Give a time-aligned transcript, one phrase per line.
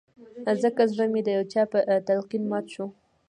[0.61, 2.85] ځکه زړه مې د يو چا په تلقين مات شو